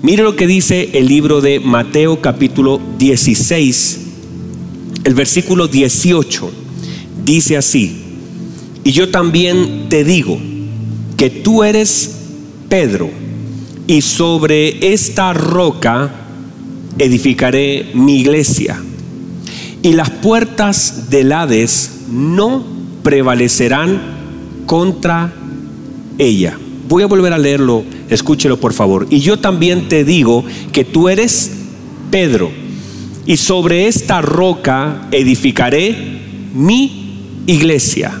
[0.00, 4.00] Mire lo que dice el libro de Mateo capítulo 16,
[5.02, 6.50] el versículo 18.
[7.24, 7.96] Dice así,
[8.84, 10.38] y yo también te digo
[11.16, 12.12] que tú eres
[12.68, 13.10] Pedro,
[13.88, 16.14] y sobre esta roca
[16.96, 18.80] edificaré mi iglesia,
[19.82, 22.64] y las puertas del Hades no
[23.02, 24.00] prevalecerán
[24.64, 25.32] contra
[26.18, 26.56] ella.
[26.88, 29.06] Voy a volver a leerlo, escúchelo por favor.
[29.10, 30.42] Y yo también te digo
[30.72, 31.52] que tú eres
[32.10, 32.50] Pedro,
[33.26, 35.94] y sobre esta roca edificaré
[36.54, 38.18] mi iglesia,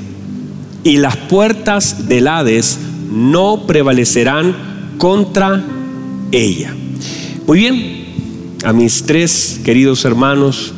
[0.84, 2.78] y las puertas del Hades
[3.10, 4.54] no prevalecerán
[4.98, 5.64] contra
[6.30, 6.74] ella.
[7.46, 8.04] Muy bien,
[8.64, 10.74] a mis tres queridos hermanos,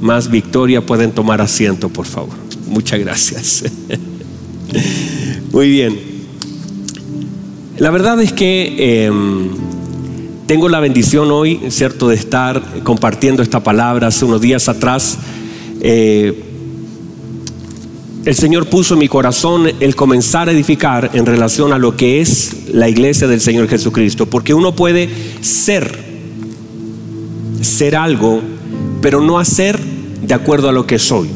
[0.00, 2.34] más victoria, pueden tomar asiento, por favor.
[2.66, 3.64] Muchas gracias.
[5.52, 6.15] Muy bien.
[7.78, 9.50] La verdad es que em,
[10.46, 14.06] tengo la bendición hoy, ¿cierto?, de estar compartiendo esta palabra.
[14.06, 15.18] Hace unos días atrás,
[15.82, 16.42] eh,
[18.24, 22.22] el Señor puso en mi corazón el comenzar a edificar en relación a lo que
[22.22, 24.24] es la iglesia del Señor Jesucristo.
[24.24, 25.10] Porque uno puede
[25.42, 25.98] ser,
[27.60, 28.40] ser algo,
[29.02, 31.28] pero no hacer de acuerdo a lo que soy.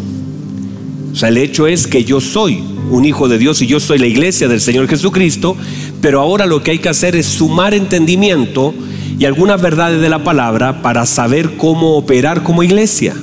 [1.13, 3.99] O sea, el hecho es que yo soy un hijo de Dios y yo soy
[3.99, 5.57] la iglesia del Señor Jesucristo,
[6.01, 8.75] pero ahora lo que hay que hacer es sumar entendimiento
[9.19, 13.15] y algunas verdades de la palabra para saber cómo operar como iglesia.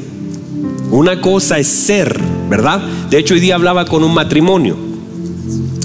[0.90, 2.82] Una cosa es ser, ¿verdad?
[3.10, 4.78] De hecho, hoy día hablaba con un matrimonio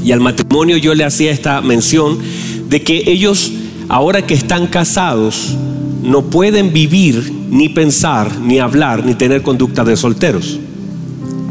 [0.04, 2.18] y al matrimonio yo le hacía esta mención
[2.68, 3.52] de que ellos,
[3.88, 5.56] ahora que están casados,
[6.02, 10.58] no pueden vivir, ni pensar, ni hablar, ni tener conducta de solteros.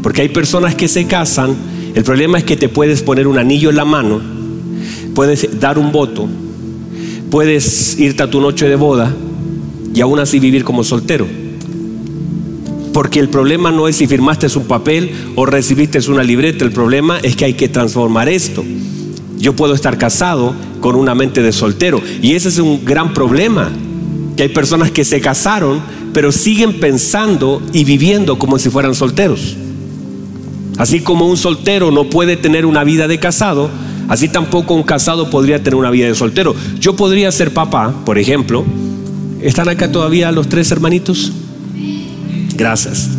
[0.02, 1.54] Porque hay personas que se casan,
[1.94, 4.20] el problema es que te puedes poner un anillo en la mano,
[5.14, 6.28] puedes dar un voto,
[7.30, 9.14] puedes irte a tu noche de boda
[9.94, 11.26] y aún así vivir como soltero.
[12.92, 17.18] Porque el problema no es si firmaste un papel o recibiste una libreta, el problema
[17.18, 18.64] es que hay que transformar esto.
[19.38, 23.70] Yo puedo estar casado con una mente de soltero y ese es un gran problema,
[24.36, 25.80] que hay personas que se casaron
[26.12, 29.56] pero siguen pensando y viviendo como si fueran solteros.
[30.82, 33.70] Así como un soltero no puede tener una vida de casado,
[34.08, 36.56] así tampoco un casado podría tener una vida de soltero.
[36.80, 38.64] Yo podría ser papá, por ejemplo.
[39.40, 41.30] ¿Están acá todavía los tres hermanitos?
[42.56, 43.10] Gracias.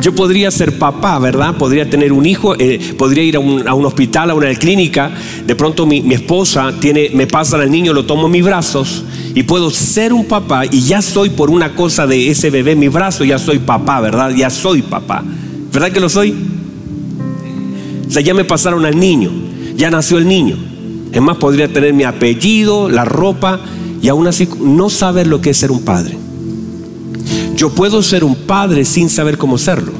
[0.00, 1.58] Yo podría ser papá, ¿verdad?
[1.58, 5.10] Podría tener un hijo, eh, podría ir a un, hospital, a una clínica.
[5.46, 9.42] De pronto mi, esposa tiene, me pasa al niño, lo tomo en mis brazos y
[9.42, 12.88] puedo ser un papá y ya soy por una cosa de ese bebé en mi
[12.88, 14.30] brazo, ya soy papá, ¿verdad?
[14.34, 15.22] Ya soy papá.
[15.70, 16.55] ¿Verdad que lo soy?
[18.06, 19.30] O sea, ya me pasaron al niño,
[19.76, 20.56] ya nació el niño.
[21.12, 23.60] Es más, podría tener mi apellido, la ropa
[24.02, 26.16] y aún así no saber lo que es ser un padre.
[27.56, 29.92] Yo puedo ser un padre sin saber cómo serlo.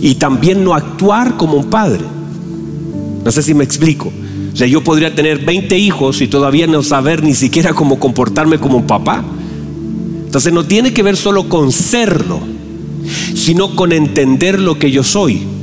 [0.00, 2.04] Y también no actuar como un padre.
[3.24, 4.12] No sé si me explico.
[4.52, 8.58] O sea, yo podría tener 20 hijos y todavía no saber ni siquiera cómo comportarme
[8.58, 9.24] como un papá.
[10.26, 12.40] Entonces no tiene que ver solo con serlo,
[13.34, 15.53] sino con entender lo que yo soy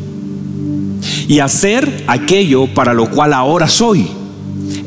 [1.27, 4.07] y hacer aquello para lo cual ahora soy.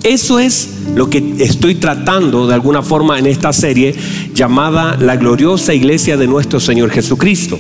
[0.03, 3.95] Eso es lo que estoy tratando de alguna forma en esta serie
[4.35, 7.59] llamada La gloriosa iglesia de nuestro Señor Jesucristo.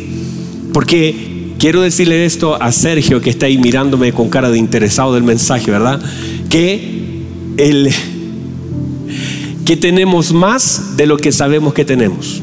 [0.73, 5.23] Porque quiero decirle esto a Sergio que está ahí mirándome con cara de interesado del
[5.23, 6.01] mensaje, ¿verdad?
[6.51, 7.25] Que
[7.57, 7.91] el
[9.65, 12.43] que tenemos más de lo que sabemos que tenemos.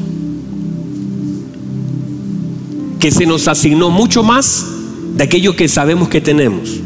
[2.98, 4.66] Que se nos asignó mucho más
[5.14, 6.80] de aquello que sabemos que tenemos.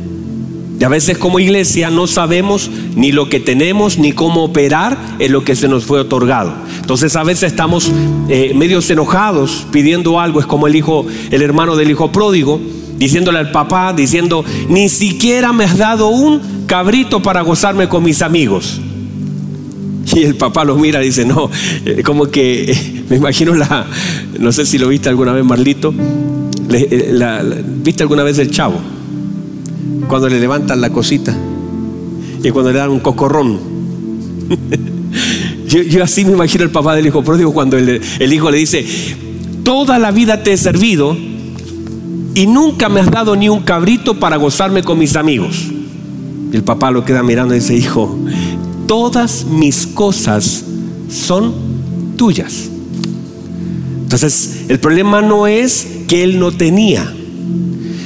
[0.78, 5.32] Y a veces como iglesia no sabemos ni lo que tenemos ni cómo operar en
[5.32, 6.52] lo que se nos fue otorgado.
[6.80, 7.90] Entonces a veces estamos
[8.28, 12.60] eh, medios enojados pidiendo algo, es como el hijo, el hermano del hijo pródigo,
[12.98, 18.20] diciéndole al papá, diciendo, ni siquiera me has dado un cabrito para gozarme con mis
[18.20, 18.80] amigos.
[20.14, 21.50] Y el papá los mira y dice, no,
[21.84, 23.86] eh, como que eh, me imagino la,
[24.38, 25.92] no sé si lo viste alguna vez, Marlito,
[26.68, 28.80] ¿viste alguna vez el chavo?
[30.06, 31.36] cuando le levantan la cosita
[32.42, 33.58] y cuando le dan un cocorrón.
[35.68, 38.84] yo, así me imagino el papá del hijo pródigo cuando el, el hijo le dice,
[39.64, 41.16] toda la vida te he servido
[42.34, 45.66] y nunca me has dado ni un cabrito para gozarme con mis amigos.
[46.52, 48.16] Y el papá lo queda mirando y dice, hijo,
[48.86, 50.64] todas mis cosas
[51.08, 51.52] son
[52.16, 52.70] tuyas.
[54.06, 57.12] Entonces, el problema no es que él no tenía,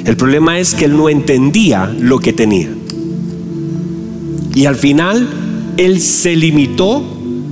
[0.07, 2.71] el problema es que él no entendía lo que tenía.
[4.55, 5.29] Y al final,
[5.77, 7.05] él se limitó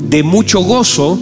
[0.08, 1.18] de mucho gozo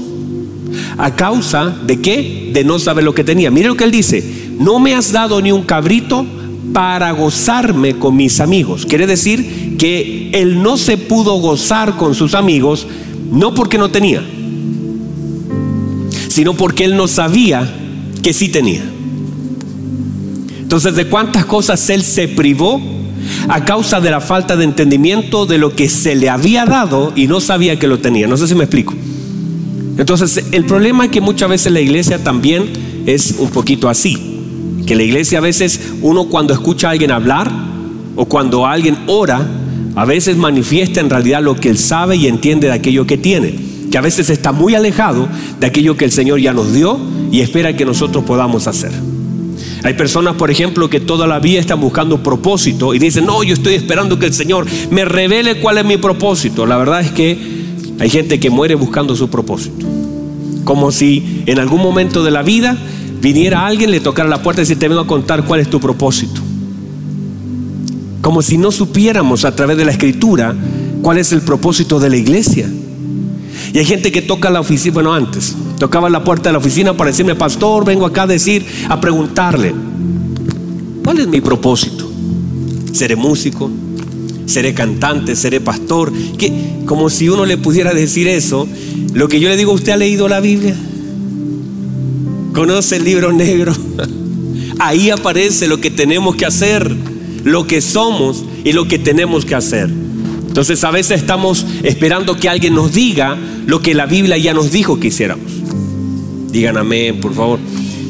[0.99, 2.51] a causa de qué?
[2.53, 3.51] De no saber lo que tenía.
[3.51, 4.23] Mire lo que él dice,
[4.61, 6.25] no me has dado ni un cabrito
[6.73, 8.87] para gozarme con mis amigos.
[8.87, 12.87] Quiere decir que él no se pudo gozar con sus amigos,
[13.33, 14.25] no porque no tenía,
[16.37, 17.67] sino porque él no sabía
[18.23, 18.83] que sí tenía.
[20.61, 22.79] Entonces, ¿de cuántas cosas él se privó
[23.49, 27.27] a causa de la falta de entendimiento de lo que se le había dado y
[27.27, 28.27] no sabía que lo tenía?
[28.27, 28.93] No sé si me explico.
[29.97, 32.71] Entonces, el problema es que muchas veces la iglesia también
[33.07, 34.43] es un poquito así.
[34.87, 37.51] Que la iglesia a veces uno cuando escucha a alguien hablar
[38.15, 39.41] o cuando alguien ora,
[39.95, 43.66] a veces manifiesta en realidad lo que él sabe y entiende de aquello que tiene.
[43.91, 45.29] Que a veces está muy alejado
[45.61, 46.99] de aquello que el Señor ya nos dio
[47.31, 48.93] y espera que nosotros podamos hacer.
[49.83, 53.55] Hay personas, por ejemplo, que toda la vida están buscando propósito y dicen, no, yo
[53.55, 56.67] estoy esperando que el Señor me revele cuál es mi propósito.
[56.67, 57.39] La verdad es que
[57.99, 59.87] hay gente que muere buscando su propósito.
[60.65, 62.77] Como si en algún momento de la vida
[63.21, 65.79] viniera alguien, le tocara la puerta y decir, te vengo a contar cuál es tu
[65.79, 66.41] propósito.
[68.21, 70.55] Como si no supiéramos a través de la escritura
[71.01, 72.69] cuál es el propósito de la iglesia.
[73.73, 76.97] Y hay gente que toca la oficina, bueno, antes, tocaba la puerta de la oficina
[76.97, 79.75] para decirme, pastor, vengo acá a decir, a preguntarle,
[81.05, 82.11] ¿cuál es mi propósito?
[82.93, 83.71] ¿Seré músico?
[84.47, 85.37] ¿Seré cantante?
[85.37, 86.13] ¿Seré pastor?
[86.39, 86.53] Que,
[86.87, 88.67] como si uno le pudiera decir eso,
[89.13, 90.77] lo que yo le digo, ¿usted ha leído la Biblia?
[92.55, 93.75] ¿Conoce el libro negro?
[94.79, 96.95] Ahí aparece lo que tenemos que hacer,
[97.45, 100.06] lo que somos y lo que tenemos que hacer.
[100.57, 103.37] Entonces a veces estamos esperando que alguien nos diga
[103.67, 105.53] lo que la Biblia ya nos dijo que hiciéramos.
[106.51, 107.59] Digan amén, por favor.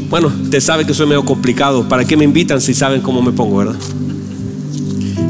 [0.08, 1.88] Bueno, usted sabe que soy medio complicado.
[1.88, 3.74] ¿Para qué me invitan si saben cómo me pongo, verdad?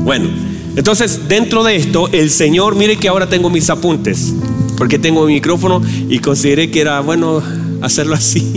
[0.05, 0.29] Bueno,
[0.77, 4.35] entonces dentro de esto, el Señor, mire que ahora tengo mis apuntes,
[4.77, 5.81] porque tengo mi micrófono
[6.11, 7.43] y consideré que era bueno
[7.81, 8.53] hacerlo así.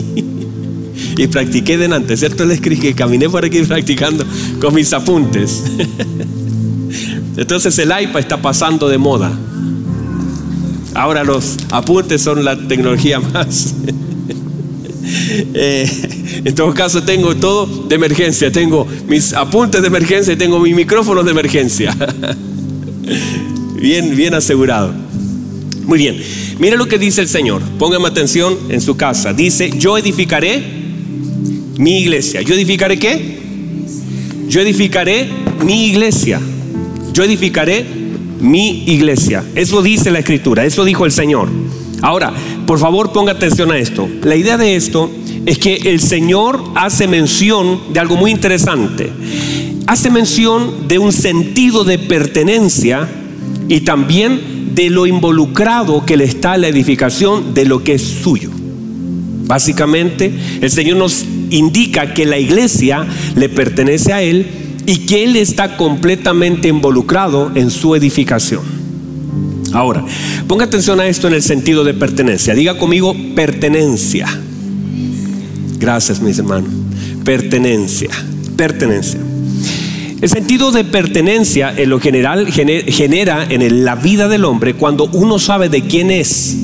[1.18, 2.44] y practiqué delante, ¿cierto?
[2.44, 4.26] Les escribí que caminé por aquí practicando
[4.60, 5.64] con mis apuntes.
[7.38, 9.32] Entonces el iPad está pasando de moda.
[10.94, 13.76] Ahora los apuntes son la tecnología más.
[15.54, 18.52] Eh, en todo caso tengo todo de emergencia.
[18.52, 21.96] Tengo mis apuntes de emergencia y tengo mi micrófono de emergencia.
[23.82, 24.94] bien, bien asegurado.
[25.86, 26.22] Muy bien.
[26.60, 27.62] Mire lo que dice el Señor.
[27.80, 29.34] Póngame atención en su casa.
[29.34, 30.64] Dice, yo edificaré
[31.78, 32.42] mi iglesia.
[32.42, 33.40] ¿Yo edificaré qué?
[34.50, 35.30] Yo edificaré
[35.64, 36.42] mi iglesia.
[37.14, 37.86] Yo edificaré
[38.40, 39.44] mi iglesia.
[39.56, 41.50] Eso dice la escritura, eso dijo el Señor.
[42.02, 42.34] Ahora,
[42.66, 44.08] por favor ponga atención a esto.
[44.24, 45.12] La idea de esto
[45.46, 49.12] es que el Señor hace mención de algo muy interesante.
[49.88, 53.10] Hace mención de un sentido de pertenencia
[53.68, 58.52] y también de lo involucrado que le está la edificación de lo que es suyo.
[59.46, 60.32] Básicamente,
[60.62, 63.06] el Señor nos indica que la iglesia
[63.36, 64.48] le pertenece a Él
[64.90, 68.64] y que Él está completamente involucrado en su edificación.
[69.72, 70.04] Ahora,
[70.48, 72.56] ponga atención a esto en el sentido de pertenencia.
[72.56, 74.26] Diga conmigo pertenencia.
[75.78, 76.72] Gracias, mis hermanos.
[77.24, 78.10] Pertenencia,
[78.58, 79.20] pertenencia.
[80.22, 85.38] El sentido de pertenencia en lo general genera en la vida del hombre cuando uno
[85.38, 86.58] sabe de quién es,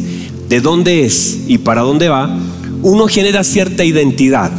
[0.49, 2.35] de dónde es y para dónde va,
[2.81, 4.51] uno genera cierta identidad.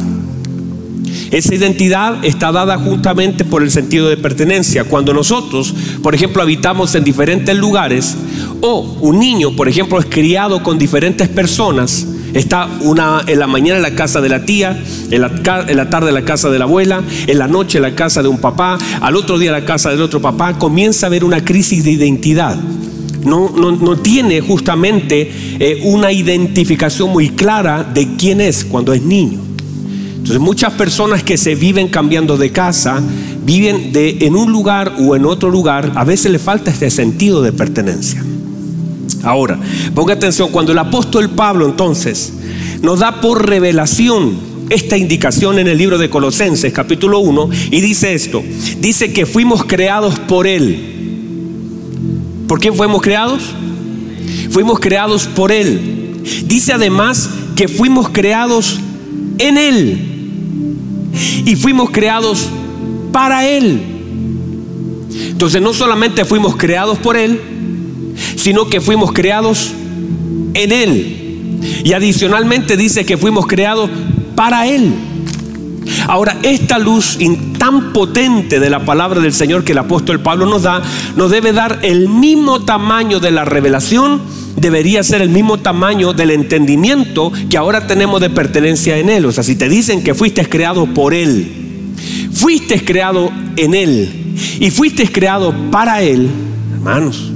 [1.31, 4.85] Esa identidad está dada justamente por el sentido de pertenencia.
[4.85, 8.15] Cuando nosotros, por ejemplo, habitamos en diferentes lugares,
[8.61, 13.77] o un niño, por ejemplo, es criado con diferentes personas, está una, en la mañana
[13.77, 14.81] en la casa de la tía,
[15.11, 15.29] en la,
[15.89, 18.39] tarde en la casa de la abuela, en la noche en la casa de un
[18.39, 21.83] papá, al otro día en la casa del otro papá, comienza a haber una crisis
[21.83, 22.57] de identidad.
[23.23, 25.29] No, no, tiene justamente
[25.59, 29.46] eh, una identificación muy clara de quién es cuando es niño.
[30.27, 33.01] Entonces muchas personas que se viven cambiando de casa,
[33.45, 37.41] viven de, en un lugar o en otro lugar, a veces le falta este sentido
[37.41, 38.21] de pertenencia.
[39.23, 39.57] Ahora,
[39.95, 42.33] ponga atención, cuando el apóstol Pablo entonces
[42.81, 44.37] nos da por revelación
[44.69, 48.43] esta indicación en el libro de Colosenses capítulo 1 y dice esto,
[48.81, 50.93] dice que fuimos creados por Él.
[52.49, 53.43] ¿Por qué fuimos creados?
[54.49, 56.21] Fuimos creados por Él.
[56.47, 58.81] Dice además que fuimos creados
[59.37, 60.15] en Él
[61.45, 62.47] y fuimos creados
[63.11, 63.81] para Él.
[65.29, 67.39] Entonces no solamente fuimos creados por Él,
[68.35, 69.71] sino que fuimos creados
[70.53, 71.59] en Él.
[71.83, 73.89] Y adicionalmente dice que fuimos creados
[74.35, 74.93] para Él.
[76.07, 77.17] Ahora, esta luz
[77.57, 80.81] tan potente de la palabra del Señor que el apóstol Pablo nos da,
[81.15, 84.21] nos debe dar el mismo tamaño de la revelación
[84.57, 89.25] debería ser el mismo tamaño del entendimiento que ahora tenemos de pertenencia en Él.
[89.25, 91.93] O sea, si te dicen que fuiste creado por Él,
[92.33, 96.27] fuiste creado en Él y fuiste creado para Él,
[96.73, 97.31] hermanos,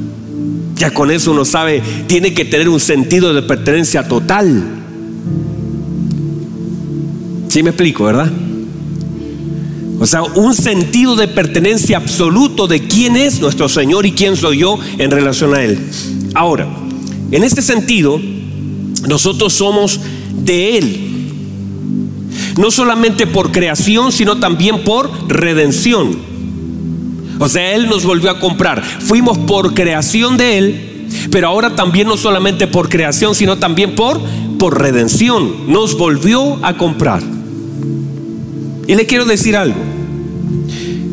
[0.76, 4.64] ya con eso uno sabe, tiene que tener un sentido de pertenencia total.
[7.48, 8.32] ¿Sí me explico, verdad?
[10.00, 14.60] O sea, un sentido de pertenencia absoluto de quién es nuestro Señor y quién soy
[14.60, 15.78] yo en relación a Él.
[16.34, 16.68] Ahora,
[17.32, 18.20] en este sentido,
[19.08, 20.00] nosotros somos
[20.44, 21.08] de Él.
[22.58, 26.18] No solamente por creación, sino también por redención.
[27.40, 28.84] O sea, Él nos volvió a comprar.
[28.84, 34.22] Fuimos por creación de Él, pero ahora también no solamente por creación, sino también por,
[34.60, 35.72] por redención.
[35.72, 37.24] Nos volvió a comprar.
[38.88, 39.80] Y le quiero decir algo.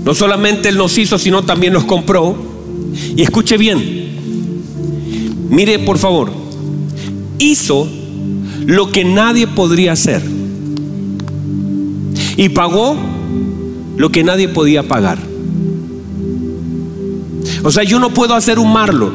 [0.04, 2.36] No solamente Él nos hizo, sino también nos compró.
[3.16, 3.97] Y escuche bien.
[5.48, 6.30] Mire, por favor.
[7.38, 7.88] Hizo
[8.66, 10.22] lo que nadie podría hacer.
[12.36, 12.96] Y pagó
[13.96, 15.18] lo que nadie podía pagar.
[17.64, 19.12] O sea, yo no puedo hacer un Marlo.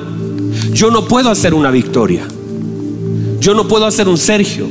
[0.73, 2.23] Yo no puedo hacer una Victoria.
[3.39, 4.67] Yo no puedo hacer un Sergio.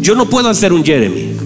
[0.00, 1.36] Yo no puedo hacer un Jeremy.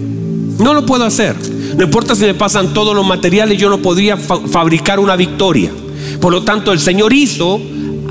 [0.59, 1.35] No lo puedo hacer.
[1.75, 5.71] No importa si me pasan todos los materiales, yo no podría fabricar una victoria.
[6.19, 7.59] Por lo tanto, el Señor hizo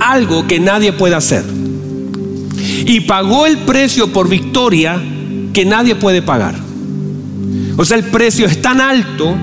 [0.00, 1.44] algo que nadie puede hacer.
[2.86, 5.00] Y pagó el precio por victoria
[5.52, 6.54] que nadie puede pagar.
[7.76, 9.36] O sea, el precio es tan alto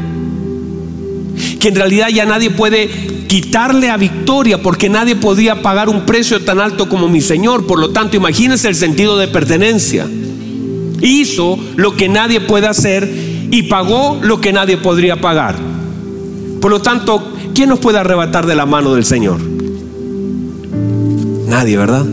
[1.60, 2.90] que en realidad ya nadie puede
[3.28, 7.66] quitarle a victoria porque nadie podía pagar un precio tan alto como mi Señor.
[7.68, 10.08] Por lo tanto, imagínense el sentido de pertenencia.
[11.02, 13.10] Hizo lo que nadie puede hacer
[13.52, 15.56] y pagó lo que nadie podría pagar.
[16.62, 19.40] Por lo tanto, ¿quién nos puede arrebatar de la mano del Señor?
[21.48, 22.06] Nadie, ¿verdad?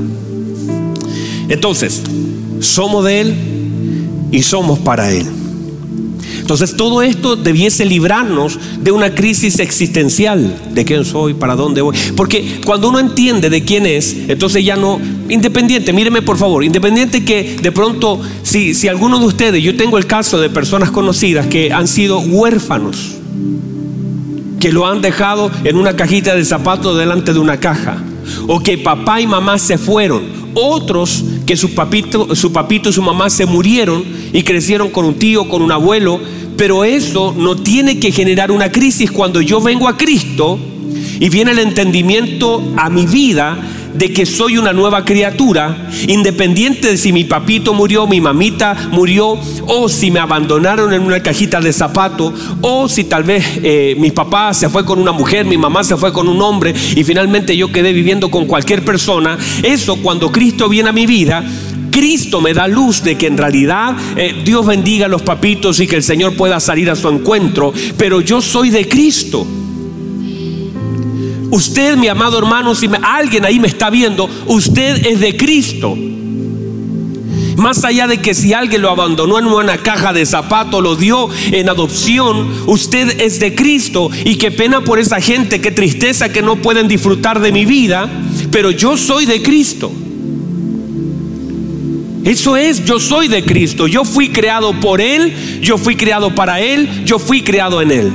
[1.49, 2.03] Entonces,
[2.61, 3.35] somos de Él
[4.31, 5.27] y somos para Él.
[6.45, 11.97] Entonces todo esto debiese librarnos de una crisis existencial, de quién soy, para dónde voy.
[12.17, 15.01] Porque cuando uno entiende de quién es, entonces ya no,
[15.31, 19.97] independiente, míreme por favor, independiente que de pronto, si, si alguno de ustedes, yo tengo
[19.97, 23.15] el caso de personas conocidas que han sido huérfanos,
[24.61, 28.03] que lo han dejado en una cajita de zapatos delante de una caja,
[28.47, 30.23] o que papá y mamá se fueron,
[30.55, 35.15] otros que su papito, su papito y su mamá se murieron y crecieron con un
[35.15, 36.21] tío, con un abuelo,
[36.57, 39.11] pero eso no tiene que generar una crisis.
[39.11, 40.59] Cuando yo vengo a Cristo
[41.19, 43.59] y viene el entendimiento a mi vida
[43.95, 49.39] de que soy una nueva criatura, independiente de si mi papito murió, mi mamita murió,
[49.67, 54.11] o si me abandonaron en una cajita de zapato, o si tal vez eh, mi
[54.11, 57.57] papá se fue con una mujer, mi mamá se fue con un hombre, y finalmente
[57.57, 59.39] yo quedé viviendo con cualquier persona.
[59.63, 61.45] Eso cuando Cristo viene a mi vida,
[61.91, 65.87] Cristo me da luz de que en realidad eh, Dios bendiga a los papitos y
[65.87, 69.47] que el Señor pueda salir a su encuentro, pero yo soy de Cristo.
[71.55, 75.97] Usted, mi amado hermano, si alguien ahí me está viendo, usted es de Cristo.
[77.57, 81.29] Más allá de que si alguien lo abandonó en una caja de zapatos, lo dio
[81.53, 84.11] en adopción, usted es de Cristo.
[84.25, 88.11] Y qué pena por esa gente, qué tristeza que no pueden disfrutar de mi vida,
[88.51, 89.93] pero yo soy de Cristo.
[92.25, 93.87] Eso es, yo soy de Cristo.
[93.87, 98.13] Yo fui creado por Él, yo fui creado para Él, yo fui creado en Él.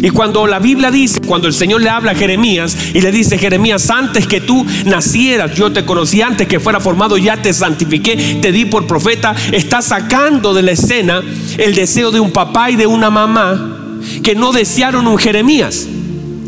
[0.00, 3.38] Y cuando la Biblia dice, cuando el Señor le habla a Jeremías y le dice,
[3.38, 8.38] Jeremías, antes que tú nacieras, yo te conocí, antes que fuera formado, ya te santifiqué,
[8.40, 11.22] te di por profeta, está sacando de la escena
[11.58, 13.76] el deseo de un papá y de una mamá
[14.22, 15.86] que no desearon un Jeremías.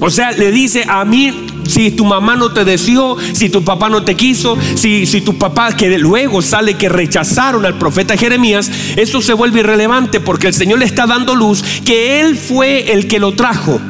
[0.01, 3.89] O sea, le dice, a mí si tu mamá no te deseó, si tu papá
[3.89, 8.71] no te quiso, si, si tu papá, que luego sale que rechazaron al profeta Jeremías,
[8.97, 13.09] eso se vuelve irrelevante porque el Señor le está dando luz que Él fue el
[13.09, 13.81] que lo trajo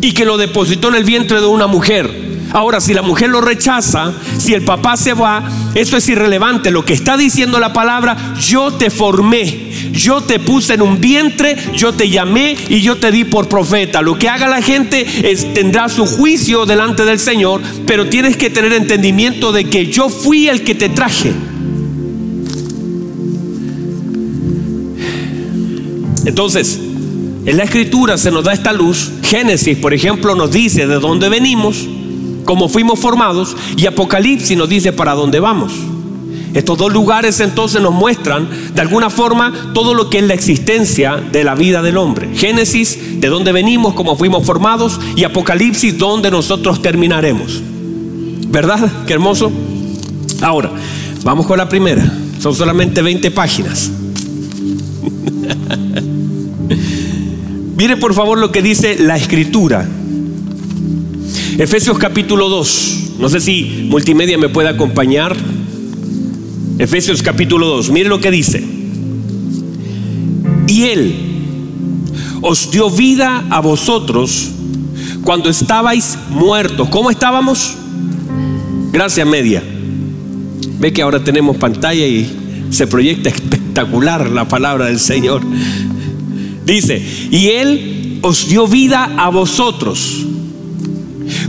[0.00, 2.19] y que lo depositó en el vientre de una mujer.
[2.52, 5.42] Ahora, si la mujer lo rechaza, si el papá se va,
[5.74, 6.70] eso es irrelevante.
[6.70, 11.56] Lo que está diciendo la palabra, yo te formé, yo te puse en un vientre,
[11.76, 14.02] yo te llamé y yo te di por profeta.
[14.02, 15.06] Lo que haga la gente
[15.54, 20.48] tendrá su juicio delante del Señor, pero tienes que tener entendimiento de que yo fui
[20.48, 21.32] el que te traje.
[26.26, 26.78] Entonces,
[27.46, 29.10] en la escritura se nos da esta luz.
[29.22, 31.88] Génesis, por ejemplo, nos dice de dónde venimos
[32.44, 35.72] cómo fuimos formados y Apocalipsis nos dice para dónde vamos.
[36.54, 41.16] Estos dos lugares entonces nos muestran de alguna forma todo lo que es la existencia
[41.16, 42.28] de la vida del hombre.
[42.34, 47.62] Génesis, de dónde venimos, cómo fuimos formados y Apocalipsis, dónde nosotros terminaremos.
[48.48, 48.90] ¿Verdad?
[49.06, 49.52] Qué hermoso.
[50.42, 50.72] Ahora,
[51.22, 52.04] vamos con la primera.
[52.40, 53.90] Son solamente 20 páginas.
[57.76, 59.88] Mire por favor lo que dice la escritura.
[61.60, 63.16] Efesios capítulo 2.
[63.18, 65.36] No sé si multimedia me puede acompañar.
[66.78, 67.90] Efesios capítulo 2.
[67.90, 68.64] Mire lo que dice.
[70.66, 71.14] Y Él
[72.40, 74.52] os dio vida a vosotros
[75.22, 76.88] cuando estabais muertos.
[76.88, 77.74] ¿Cómo estábamos?
[78.90, 79.62] Gracias, media.
[80.78, 85.42] Ve que ahora tenemos pantalla y se proyecta espectacular la palabra del Señor.
[86.64, 90.26] Dice, y Él os dio vida a vosotros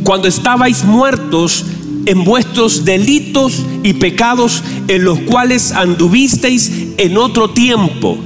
[0.04, 1.66] cuando estabais muertos
[2.06, 8.18] en vuestros delitos y pecados en los cuales anduvisteis en otro tiempo.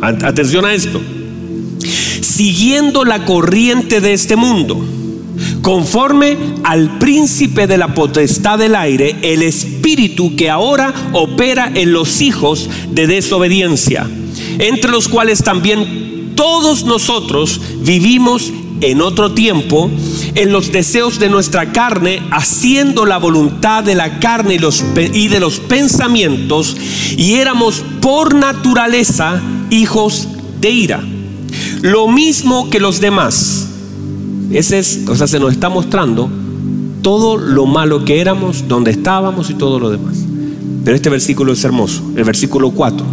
[0.00, 1.00] Atención a esto.
[2.20, 4.82] Siguiendo la corriente de este mundo,
[5.62, 12.20] conforme al príncipe de la potestad del aire, el espíritu que ahora opera en los
[12.22, 14.08] hijos de desobediencia,
[14.58, 18.52] entre los cuales también todos nosotros vivimos
[18.84, 19.90] en otro tiempo
[20.34, 24.58] en los deseos de nuestra carne, haciendo la voluntad de la carne
[25.12, 26.76] y, de los pensamientos,
[27.16, 30.28] y éramos por naturaleza hijos
[30.60, 31.02] de ira.
[31.82, 33.68] Lo mismo que los demás.
[34.50, 36.28] Ese es, o sea, se nos está mostrando
[37.02, 40.16] todo lo malo que éramos, donde estábamos y todo lo demás.
[40.84, 43.04] Pero este versículo es hermoso, el versículo 4.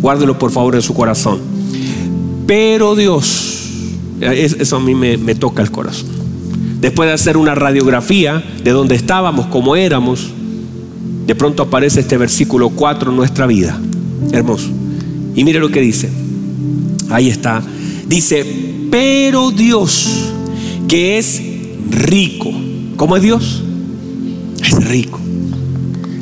[0.00, 1.40] Guárdelo por favor en su corazón.
[2.46, 3.47] Pero Dios,
[4.20, 6.08] eso a mí me, toca el corazón.
[6.80, 10.30] Después de hacer una radiografía de dónde estábamos, cómo éramos,
[11.26, 13.78] de pronto aparece este versículo 4 en nuestra vida.
[14.32, 14.68] Hermoso.
[15.34, 16.08] Y mire lo que dice.
[17.10, 17.62] Ahí está.
[18.06, 18.44] Dice,
[18.90, 20.32] pero Dios,
[20.88, 21.42] que es
[21.90, 22.50] rico.
[22.96, 23.62] ¿Cómo es Dios?
[24.64, 25.18] Es rico.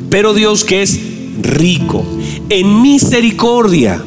[0.09, 0.99] Pero Dios que es
[1.41, 2.05] rico
[2.49, 4.03] en misericordia,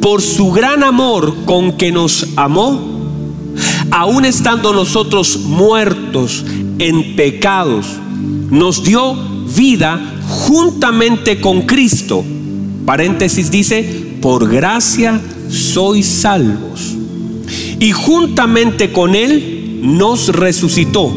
[0.00, 2.96] por su gran amor con que nos amó,
[3.90, 6.44] aun estando nosotros muertos
[6.78, 7.86] en pecados,
[8.50, 9.14] nos dio
[9.56, 12.24] vida juntamente con Cristo.
[12.84, 16.94] Paréntesis dice, por gracia sois salvos.
[17.78, 21.14] Y juntamente con Él nos resucitó.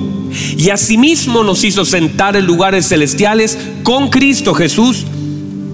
[0.57, 5.05] Y asimismo nos hizo sentar en lugares celestiales con Cristo Jesús.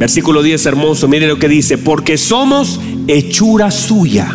[0.00, 4.34] Versículo 10 hermoso, mire lo que dice, porque somos hechura suya,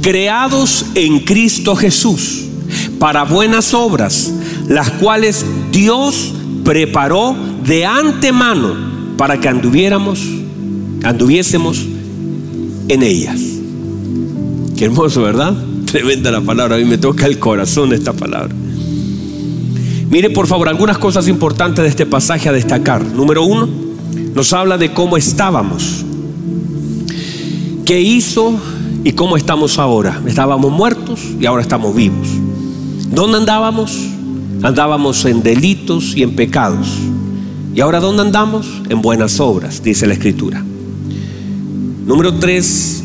[0.00, 2.46] creados en Cristo Jesús
[2.98, 4.32] para buenas obras,
[4.68, 8.74] las cuales Dios preparó de antemano
[9.16, 10.18] para que anduviéramos,
[11.04, 11.86] anduviésemos
[12.88, 13.40] en ellas.
[14.76, 15.54] Qué hermoso, ¿verdad?
[15.84, 18.52] Tremenda la palabra, a mí me toca el corazón esta palabra.
[20.12, 23.02] Mire por favor algunas cosas importantes de este pasaje a destacar.
[23.02, 23.66] Número uno,
[24.34, 26.04] nos habla de cómo estábamos,
[27.86, 28.52] qué hizo
[29.04, 30.20] y cómo estamos ahora.
[30.26, 32.28] Estábamos muertos y ahora estamos vivos.
[33.10, 33.96] ¿Dónde andábamos?
[34.62, 36.88] Andábamos en delitos y en pecados.
[37.74, 38.66] ¿Y ahora dónde andamos?
[38.90, 40.62] En buenas obras, dice la Escritura.
[42.04, 43.01] Número tres,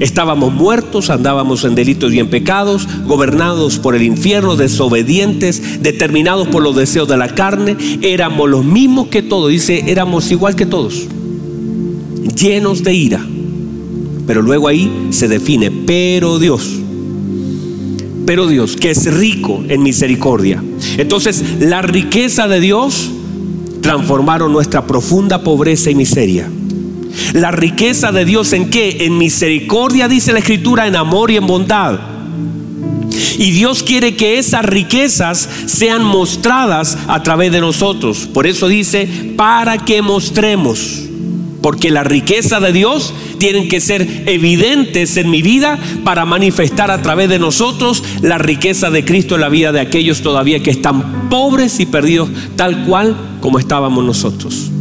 [0.00, 6.62] estábamos muertos, andábamos en delitos y en pecados, gobernados por el infierno, desobedientes, determinados por
[6.62, 11.06] los deseos de la carne, éramos los mismos que todos, dice, éramos igual que todos,
[12.36, 13.26] llenos de ira.
[14.26, 16.80] Pero luego ahí se define, pero Dios
[18.26, 20.62] pero Dios, que es rico en misericordia.
[20.96, 23.10] Entonces, la riqueza de Dios
[23.80, 26.48] transformaron nuestra profunda pobreza y miseria.
[27.32, 28.98] La riqueza de Dios en qué?
[29.00, 31.98] En misericordia, dice la Escritura, en amor y en bondad.
[33.38, 38.28] Y Dios quiere que esas riquezas sean mostradas a través de nosotros.
[38.32, 41.02] Por eso dice, para que mostremos.
[41.60, 47.00] Porque la riqueza de Dios tienen que ser evidentes en mi vida para manifestar a
[47.00, 51.28] través de nosotros la riqueza de Cristo en la vida de aquellos todavía que están
[51.30, 54.73] pobres y perdidos tal cual como estábamos nosotros.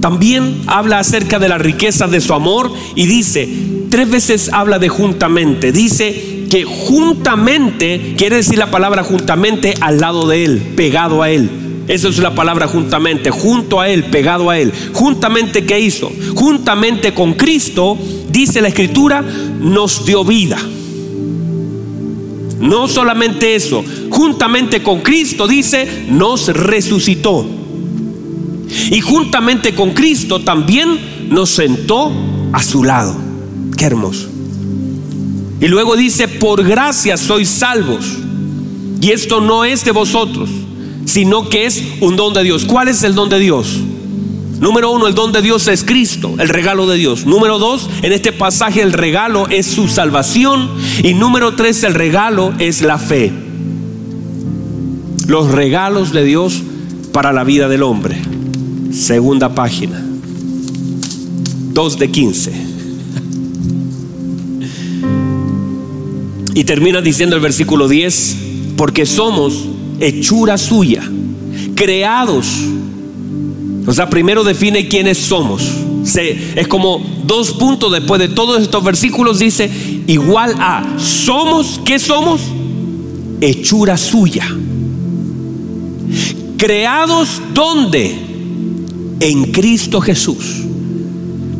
[0.00, 3.48] También habla acerca de la riqueza de su amor y dice,
[3.90, 10.26] tres veces habla de juntamente, dice que juntamente, quiere decir la palabra juntamente al lado
[10.28, 11.50] de Él, pegado a Él.
[11.88, 14.72] Esa es la palabra juntamente, junto a Él, pegado a Él.
[14.92, 16.12] Juntamente, ¿qué hizo?
[16.34, 17.98] Juntamente con Cristo,
[18.30, 19.24] dice la Escritura,
[19.60, 20.58] nos dio vida.
[22.60, 27.57] No solamente eso, juntamente con Cristo, dice, nos resucitó.
[28.90, 32.12] Y juntamente con Cristo también nos sentó
[32.52, 33.16] a su lado.
[33.76, 34.28] Qué hermoso.
[35.60, 38.04] Y luego dice, por gracia sois salvos.
[39.00, 40.50] Y esto no es de vosotros,
[41.04, 42.64] sino que es un don de Dios.
[42.64, 43.78] ¿Cuál es el don de Dios?
[44.60, 47.26] Número uno, el don de Dios es Cristo, el regalo de Dios.
[47.26, 50.68] Número dos, en este pasaje el regalo es su salvación.
[51.04, 53.32] Y número tres, el regalo es la fe.
[55.28, 56.62] Los regalos de Dios
[57.12, 58.16] para la vida del hombre.
[58.98, 60.04] Segunda página.
[61.72, 62.52] 2 de 15.
[66.54, 68.36] Y termina diciendo el versículo 10,
[68.76, 69.66] porque somos
[70.00, 71.02] hechura suya,
[71.74, 72.46] creados
[73.88, 75.62] o sea, primero define quiénes somos.
[76.14, 79.70] es como dos puntos después de todos estos versículos dice,
[80.06, 82.42] igual a, somos, ¿qué somos?
[83.40, 84.46] Hechura suya.
[86.58, 88.27] Creados ¿dónde?
[89.20, 90.64] En Cristo Jesús.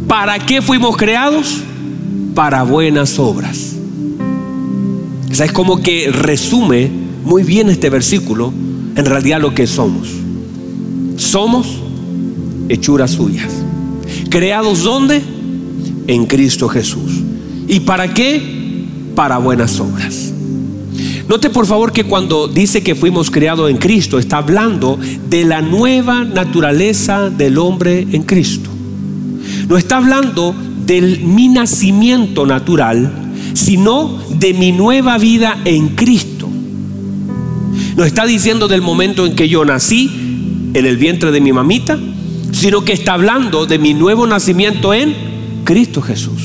[0.06, 1.58] ¿Para qué fuimos creados?
[2.34, 3.74] Para buenas obras.
[5.30, 6.90] O es como que resume
[7.24, 8.52] muy bien este versículo
[8.96, 10.08] en realidad lo que somos.
[11.16, 11.68] Somos
[12.68, 13.52] hechuras suyas.
[14.30, 15.22] ¿Creados dónde?
[16.06, 17.12] En Cristo Jesús.
[17.68, 18.86] ¿Y para qué?
[19.14, 20.17] Para buenas obras.
[21.28, 25.60] Note por favor que cuando dice que fuimos creados en Cristo, está hablando de la
[25.60, 28.70] nueva naturaleza del hombre en Cristo.
[29.68, 30.54] No está hablando
[30.86, 33.12] de mi nacimiento natural,
[33.52, 36.48] sino de mi nueva vida en Cristo.
[37.94, 40.10] No está diciendo del momento en que yo nací
[40.72, 41.98] en el vientre de mi mamita,
[42.52, 45.14] sino que está hablando de mi nuevo nacimiento en
[45.64, 46.40] Cristo Jesús.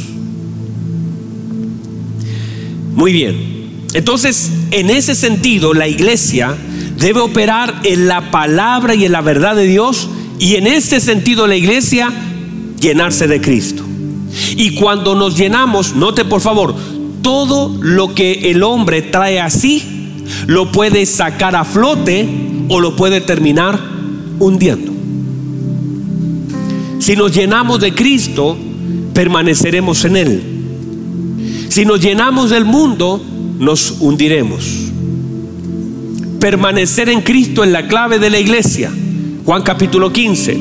[2.96, 3.54] Muy bien.
[3.94, 6.58] Entonces, en ese sentido, la iglesia
[6.98, 10.10] debe operar en la palabra y en la verdad de Dios
[10.40, 12.12] y en ese sentido la iglesia
[12.80, 13.84] llenarse de Cristo.
[14.58, 16.76] Y cuando nos llenamos, note por favor,
[17.22, 19.84] todo lo que el hombre trae así,
[20.48, 22.28] lo puede sacar a flote
[22.68, 23.80] o lo puede terminar
[24.40, 24.92] hundiendo.
[26.98, 28.58] Si nos llenamos de Cristo,
[29.14, 30.44] permaneceremos en Él.
[31.70, 33.24] Si nos llenamos del mundo,
[33.64, 34.92] nos hundiremos.
[36.40, 38.92] Permanecer en Cristo es la clave de la iglesia.
[39.46, 40.58] Juan capítulo 15.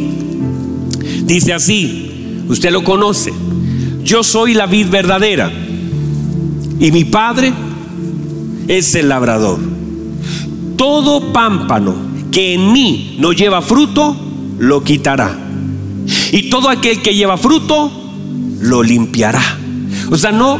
[1.24, 3.32] Dice así, usted lo conoce.
[4.04, 5.52] Yo soy la vid verdadera
[6.78, 7.52] y mi Padre
[8.68, 9.58] es el labrador.
[10.76, 11.94] Todo pámpano
[12.30, 14.16] que en mí no lleva fruto,
[14.58, 15.42] lo quitará
[16.32, 17.90] y todo aquel que lleva fruto,
[18.60, 19.42] lo limpiará.
[20.10, 20.58] O sea, no,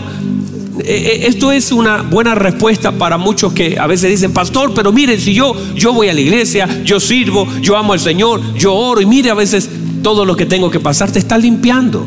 [0.81, 5.35] esto es una buena respuesta para muchos que a veces dicen, pastor, pero miren, si
[5.35, 9.07] yo, yo voy a la iglesia, yo sirvo, yo amo al Señor, yo oro y
[9.07, 9.69] mire a veces
[10.03, 12.07] todo lo que tengo que pasar te está limpiando.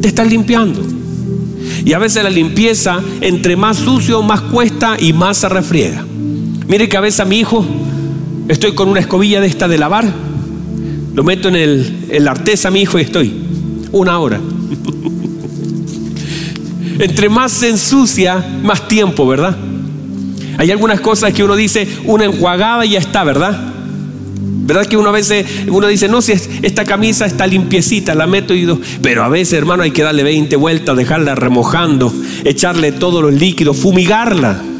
[0.00, 0.80] Te está limpiando.
[1.84, 6.04] Y a veces la limpieza, entre más sucio, más cuesta y más se refriega.
[6.66, 7.64] Mire que a veces a mi hijo
[8.48, 10.26] estoy con una escobilla de esta de lavar
[11.16, 13.32] lo meto en, el, en la artesa, mi hijo, y estoy
[13.90, 14.38] una hora.
[16.98, 19.56] Entre más se ensucia, más tiempo, ¿verdad?
[20.58, 23.74] Hay algunas cosas que uno dice, una enjuagada y ya está, ¿verdad?
[24.66, 28.52] ¿Verdad que uno a veces uno dice, no, si esta camisa está limpiecita, la meto
[28.52, 28.80] y dos.
[29.00, 32.12] Pero a veces, hermano, hay que darle 20 vueltas, dejarla remojando,
[32.44, 34.60] echarle todos los líquidos, fumigarla.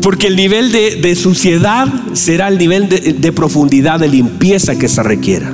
[0.00, 5.52] Porque el nivel de, suciedad será el nivel de profundidad de limpieza que se requiera.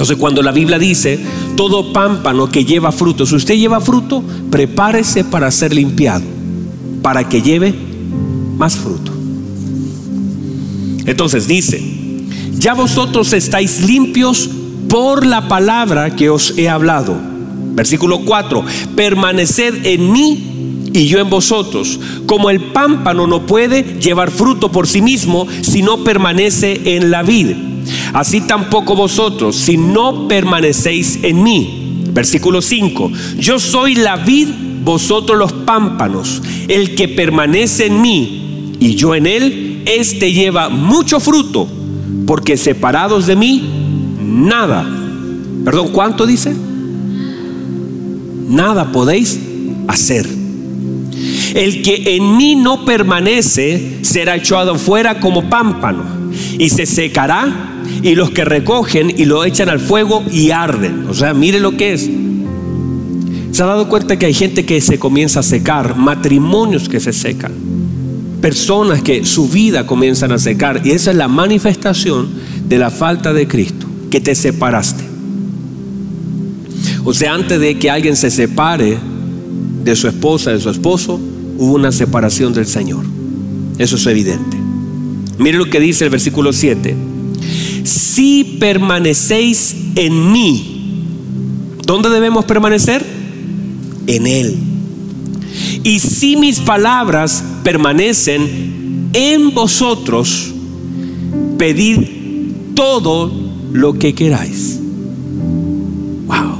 [0.00, 1.20] Entonces cuando la Biblia dice,
[1.56, 6.24] todo pámpano que lleva fruto, si usted lleva fruto, prepárese para ser limpiado,
[7.02, 7.74] para que lleve
[8.56, 9.12] más fruto.
[11.04, 11.82] Entonces dice,
[12.56, 14.48] ya vosotros estáis limpios
[14.88, 17.14] por la palabra que os he hablado.
[17.74, 18.64] Versículo 4,
[18.96, 22.00] permaneced en mí y yo en vosotros.
[22.24, 27.22] Como el pámpano no puede llevar fruto por sí mismo si no permanece en la
[27.22, 27.69] vid.
[28.12, 32.04] Así tampoco vosotros si no permanecéis en mí.
[32.12, 33.10] Versículo 5.
[33.38, 34.48] Yo soy la vid,
[34.82, 36.42] vosotros los pámpanos.
[36.68, 38.40] El que permanece en mí
[38.80, 41.68] y yo en él, éste lleva mucho fruto,
[42.26, 43.62] porque separados de mí,
[44.24, 44.88] nada.
[45.64, 46.54] Perdón, ¿cuánto dice?
[48.48, 49.38] Nada podéis
[49.86, 50.26] hacer.
[51.54, 56.04] El que en mí no permanece será echado fuera como pámpano
[56.58, 61.06] y se secará y los que recogen y lo echan al fuego y arden.
[61.08, 62.08] O sea, mire lo que es.
[63.52, 67.12] ¿Se ha dado cuenta que hay gente que se comienza a secar, matrimonios que se
[67.12, 67.52] secan,
[68.40, 70.82] personas que su vida comienzan a secar?
[70.84, 72.28] Y esa es la manifestación
[72.68, 75.04] de la falta de Cristo, que te separaste.
[77.04, 78.98] O sea, antes de que alguien se separe
[79.84, 81.20] de su esposa, de su esposo,
[81.58, 83.04] hubo una separación del Señor.
[83.78, 84.56] Eso es evidente.
[85.38, 87.09] Mire lo que dice el versículo 7.
[87.84, 91.02] Si permanecéis en mí,
[91.86, 93.04] ¿dónde debemos permanecer?
[94.06, 94.56] En Él.
[95.82, 100.52] Y si mis palabras permanecen en vosotros,
[101.58, 101.98] pedid
[102.74, 103.32] todo
[103.72, 104.78] lo que queráis.
[106.26, 106.58] Wow.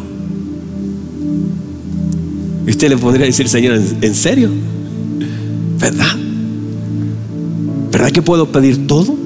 [2.69, 4.51] Usted le podría decir, Señor, ¿en serio?
[5.79, 6.17] ¿Verdad?
[7.91, 9.20] ¿Verdad que puedo pedir todo?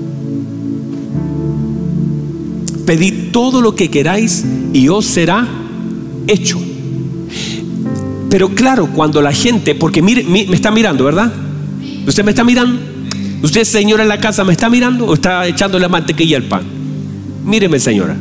[2.87, 5.47] Pedid todo lo que queráis y os será
[6.27, 6.61] hecho.
[8.31, 11.33] Pero claro, cuando la gente, porque mire, me está mirando, ¿verdad?
[12.07, 12.79] ¿Usted me está mirando?
[13.43, 16.63] ¿Usted, señora en la casa, me está mirando o está echando la mantequilla al pan?
[17.45, 18.17] Míreme, señora.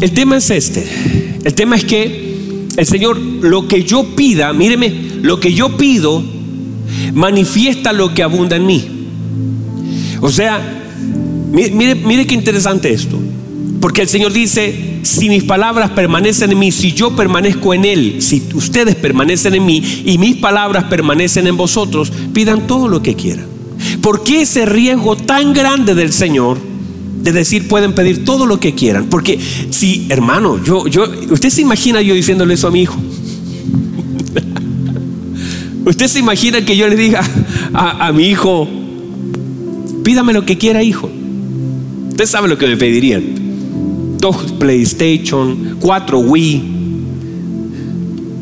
[0.00, 0.86] El tema es este.
[1.44, 6.22] El tema es que el Señor, lo que yo pida, míreme, lo que yo pido,
[7.12, 8.84] manifiesta lo que abunda en mí.
[10.20, 10.77] O sea,
[11.52, 13.18] mire, mire qué interesante esto.
[13.80, 18.16] Porque el Señor dice, si mis palabras permanecen en mí, si yo permanezco en Él,
[18.20, 23.14] si ustedes permanecen en mí y mis palabras permanecen en vosotros, pidan todo lo que
[23.14, 23.46] quieran.
[24.00, 26.58] ¿Por qué ese riesgo tan grande del Señor
[27.22, 29.06] de decir pueden pedir todo lo que quieran?
[29.06, 29.38] Porque
[29.70, 32.96] si, hermano, yo, yo, usted se imagina yo diciéndole eso a mi hijo.
[35.84, 37.22] usted se imagina que yo le diga
[37.72, 38.68] a, a mi hijo,
[40.02, 41.08] pídame lo que quiera, hijo.
[42.18, 43.22] Usted sabe lo que me pedirían
[44.18, 46.62] dos PlayStation, cuatro Wii.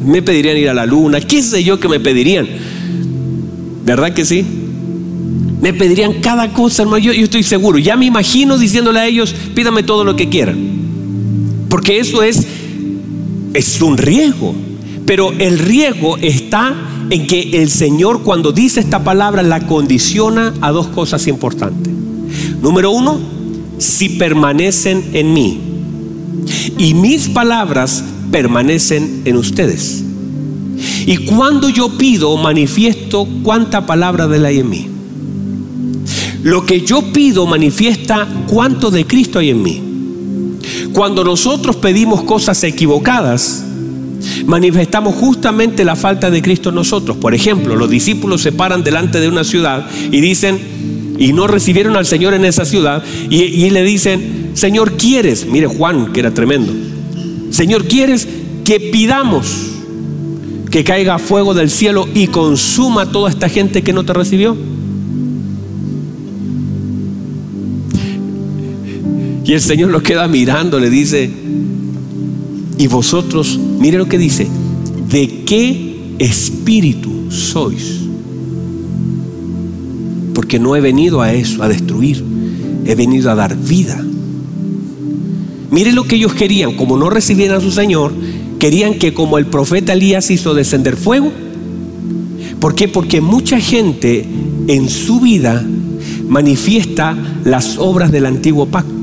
[0.02, 2.48] Me pedirían ir a la luna, qué sé yo que me pedirían.
[3.84, 4.46] ¿Verdad que sí?
[5.60, 7.04] Me pedirían cada cosa, hermano.
[7.04, 7.76] Yo, yo estoy seguro.
[7.76, 10.56] Ya me imagino diciéndole a ellos, pídame todo lo que quieran.
[11.68, 12.46] Porque eso es,
[13.52, 14.54] es un riesgo.
[15.04, 16.74] Pero el riesgo está
[17.10, 21.92] en que el Señor cuando dice esta palabra la condiciona a dos cosas importantes.
[22.62, 23.35] Número uno,
[23.78, 25.60] si permanecen en mí
[26.78, 30.02] y mis palabras permanecen en ustedes.
[31.06, 34.88] Y cuando yo pido, manifiesto cuánta palabra de la hay en mí.
[36.42, 39.82] Lo que yo pido manifiesta cuánto de Cristo hay en mí.
[40.92, 43.64] Cuando nosotros pedimos cosas equivocadas,
[44.46, 47.16] manifestamos justamente la falta de Cristo en nosotros.
[47.16, 50.58] Por ejemplo, los discípulos se paran delante de una ciudad y dicen,
[51.18, 55.46] y no recibieron al Señor en esa ciudad, y, le dicen, Señor, ¿quieres?
[55.46, 56.72] Mire Juan, que era tremendo.
[57.50, 58.26] Señor, ¿quieres
[58.64, 59.72] que pidamos
[60.70, 64.56] que caiga fuego del cielo y consuma toda esta gente que no te recibió?
[69.44, 71.30] Y el Señor lo queda mirando, le dice,
[72.78, 74.48] y vosotros, mire lo que dice,
[75.08, 78.05] ¿de qué espíritu sois?
[80.58, 82.22] No he venido a eso, a destruir,
[82.84, 84.02] he venido a dar vida.
[85.70, 88.12] Mire lo que ellos querían, como no recibieran a su Señor,
[88.58, 91.32] querían que como el profeta Elías hizo descender fuego.
[92.60, 92.88] ¿Por qué?
[92.88, 94.26] Porque mucha gente
[94.68, 95.64] en su vida
[96.28, 98.96] manifiesta las obras del antiguo pacto.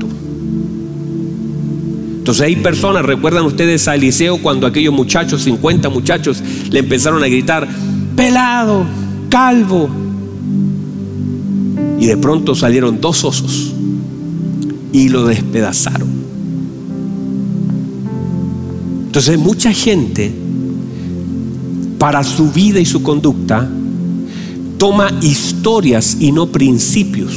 [2.18, 7.26] Entonces hay personas, recuerdan ustedes a Eliseo cuando aquellos muchachos, 50 muchachos, le empezaron a
[7.26, 7.68] gritar,
[8.16, 8.86] pelado,
[9.28, 10.03] calvo.
[12.04, 13.72] Y de pronto salieron dos osos
[14.92, 16.06] y lo despedazaron.
[19.06, 20.30] Entonces mucha gente,
[21.98, 23.66] para su vida y su conducta,
[24.76, 27.32] toma historias y no principios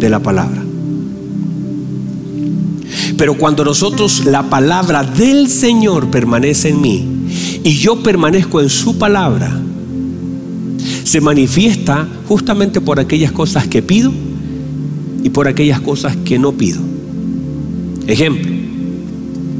[0.00, 0.64] de la palabra.
[3.18, 7.06] Pero cuando nosotros, la palabra del Señor permanece en mí
[7.62, 9.60] y yo permanezco en su palabra,
[11.08, 14.12] se manifiesta justamente por aquellas cosas que pido
[15.24, 16.80] y por aquellas cosas que no pido.
[18.06, 18.52] Ejemplo,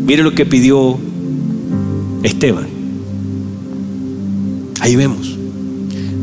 [0.07, 0.99] mire lo que pidió
[2.23, 2.67] Esteban.
[4.81, 5.39] Ahí vemos.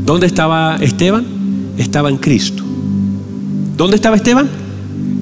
[0.05, 1.25] ¿Dónde estaba Esteban?
[1.79, 2.63] Estaba en Cristo.
[3.75, 4.47] ¿Dónde estaba Esteban?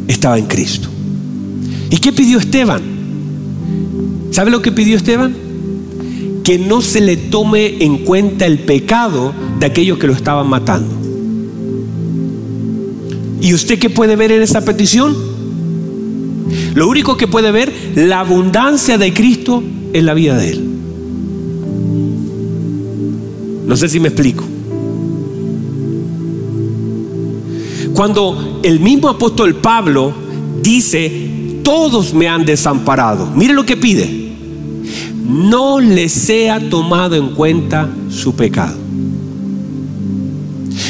[0.09, 0.89] Estaba en Cristo.
[1.89, 2.81] ¿Y qué pidió Esteban?
[4.31, 5.43] ¿Sabe lo que pidió Esteban?
[6.43, 10.93] que no se le tome en cuenta el pecado de aquellos que lo estaban matando.
[13.39, 15.15] ¿Y usted qué puede ver en esa petición?
[16.75, 20.69] Lo único que puede ver, la abundancia de Cristo en la vida de él.
[23.65, 24.43] No sé si me explico.
[27.93, 30.13] Cuando el mismo apóstol Pablo
[30.61, 34.33] dice, todos me han desamparado, mire lo que pide,
[35.25, 38.82] no le sea tomado en cuenta su pecado.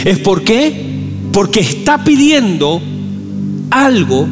[0.03, 0.19] ¿Es?
[0.19, 2.81] Porque está pidiendo
[3.71, 4.27] algo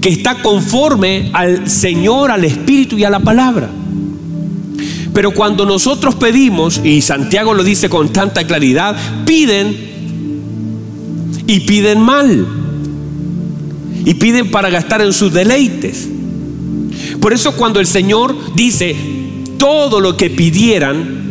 [0.00, 3.70] que está conforme al Señor, al Espíritu y a la palabra.
[5.12, 9.74] Pero cuando nosotros pedimos, y Santiago lo dice con tanta claridad, piden
[11.46, 12.46] y piden mal.
[14.04, 16.06] Y piden para gastar en sus deleites.
[17.20, 18.94] Por eso cuando el Señor dice,
[19.58, 21.25] todo lo que pidieran,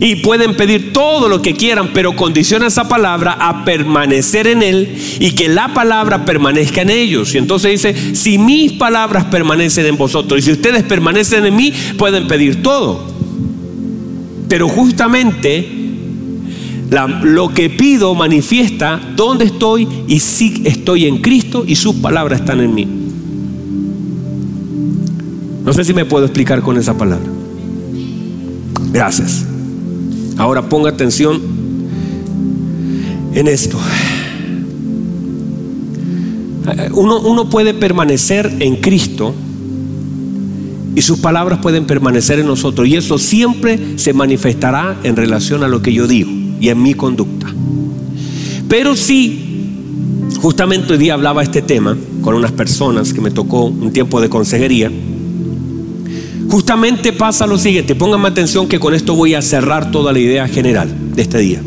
[0.00, 4.96] y pueden pedir todo lo que quieran, pero condiciona esa palabra a permanecer en Él
[5.20, 7.34] y que la palabra permanezca en ellos.
[7.34, 11.72] Y entonces dice, si mis palabras permanecen en vosotros y si ustedes permanecen en mí,
[11.96, 13.12] pueden pedir todo.
[14.48, 15.82] Pero justamente
[17.22, 22.60] lo que pido manifiesta dónde estoy y si estoy en Cristo y sus palabras están
[22.60, 22.88] en mí.
[25.64, 27.30] No sé si me puedo explicar con esa palabra.
[28.92, 29.46] Gracias.
[30.36, 31.40] Ahora ponga atención
[33.34, 33.78] en esto.
[36.94, 39.34] Uno, uno, puede permanecer en Cristo
[40.94, 45.68] y sus palabras pueden permanecer en nosotros y eso siempre se manifestará en relación a
[45.68, 47.52] lo que yo digo y en mi conducta.
[48.68, 49.66] Pero si,
[50.40, 54.28] justamente hoy día hablaba este tema con unas personas que me tocó un tiempo de
[54.28, 54.90] consejería,
[56.52, 60.46] justamente pasa lo siguiente, pónganme atención que con esto voy a cerrar toda la idea
[60.46, 61.62] general de este día.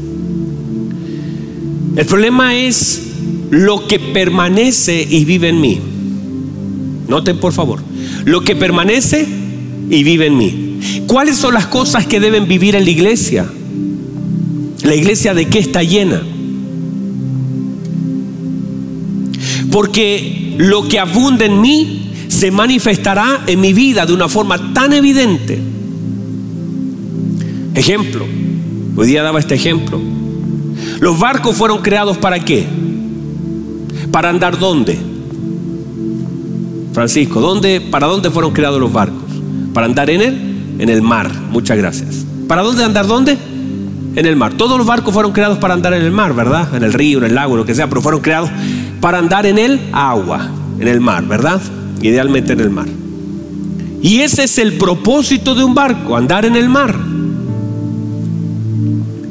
[1.96, 3.02] El problema es
[3.50, 5.80] lo que permanece y vive en mí.
[7.08, 7.80] Noten por favor,
[8.26, 9.28] lo que permanece
[9.90, 10.80] y vive en mí.
[11.08, 13.48] ¿Cuáles son las cosas que deben vivir en la iglesia?
[14.84, 16.22] ¿La iglesia de qué está llena?
[19.72, 22.05] Porque lo que abunda en mí
[22.36, 25.58] se manifestará en mi vida de una forma tan evidente.
[27.74, 28.26] Ejemplo,
[28.96, 30.02] hoy día daba este ejemplo.
[31.00, 32.68] Los barcos fueron creados para qué?
[34.12, 35.00] Para andar dónde?
[36.92, 39.24] Francisco, ¿dónde, ¿para dónde fueron creados los barcos?
[39.74, 41.32] Para andar en el, en el mar.
[41.52, 42.26] Muchas gracias.
[42.50, 43.38] ¿Para dónde andar dónde?
[44.16, 44.54] en el mar.
[44.54, 46.74] Todos los barcos fueron creados para andar en el mar, ¿verdad?
[46.74, 48.50] En el río, en el lago, lo que sea, pero fueron creados
[49.02, 50.48] para andar en el agua,
[50.80, 51.60] en el mar, ¿verdad?
[52.08, 52.88] Idealmente en el mar.
[54.02, 56.96] Y ese es el propósito de un barco, andar en el mar.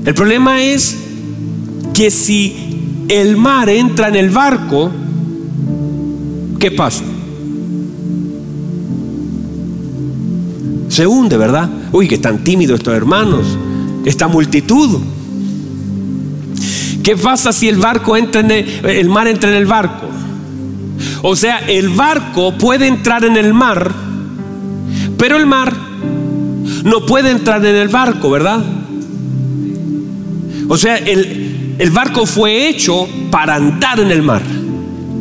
[0.05, 0.97] El problema es
[1.93, 4.91] que si el mar entra en el barco,
[6.59, 7.05] ¿qué pasa?
[10.89, 11.71] Se hunde, ¿verdad?
[11.93, 13.47] Uy, que están tímidos estos hermanos
[14.05, 15.01] esta multitud.
[17.03, 20.07] ¿Qué pasa si el barco entra en el, mar entra en el barco?
[21.27, 23.91] O sea, el barco puede entrar en el mar,
[25.17, 25.73] pero el mar
[26.85, 28.63] no puede entrar en el barco, ¿verdad?
[30.69, 34.43] O sea, el, el barco fue hecho para andar en el mar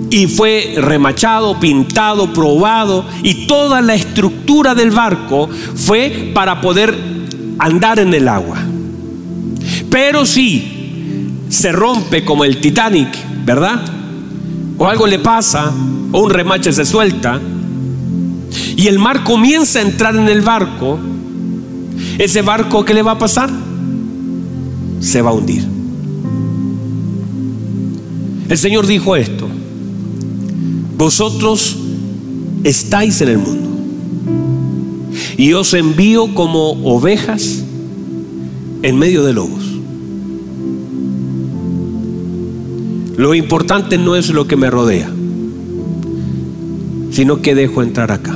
[0.09, 6.93] y fue remachado, pintado, probado y toda la estructura del barco fue para poder
[7.59, 8.57] andar en el agua.
[9.89, 13.07] Pero si se rompe como el Titanic,
[13.45, 14.02] ¿verdad?
[14.77, 15.71] O algo le pasa,
[16.11, 17.39] o un remache se suelta,
[18.75, 20.99] y el mar comienza a entrar en el barco,
[22.17, 23.49] ese barco, ¿qué le va a pasar?
[24.99, 25.65] Se va a hundir.
[28.49, 29.47] El Señor dijo esto,
[30.97, 31.77] vosotros
[32.63, 33.69] estáis en el mundo,
[35.37, 37.63] y os envío como ovejas
[38.81, 39.72] en medio de lobos.
[43.17, 45.09] Lo importante no es lo que me rodea,
[47.11, 48.35] sino que dejo entrar acá.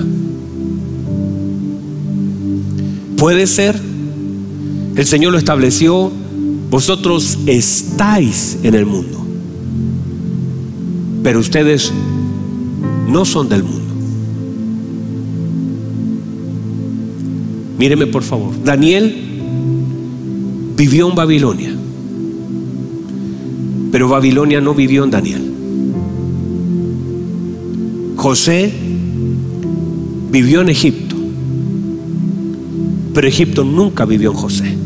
[3.18, 3.80] Puede ser,
[4.96, 6.12] el Señor lo estableció,
[6.70, 9.26] vosotros estáis en el mundo,
[11.24, 11.92] pero ustedes
[13.08, 13.82] no son del mundo.
[17.80, 19.16] Míreme por favor, Daniel
[20.76, 21.76] vivió en Babilonia.
[23.98, 25.54] Pero Babilonia no vivió en Daniel.
[28.16, 28.72] José
[30.32, 31.16] vivió en Egipto.
[33.12, 34.78] pero Egipto nunca vivió en José.